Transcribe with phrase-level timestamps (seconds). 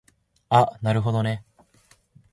[0.49, 1.45] あなるほどね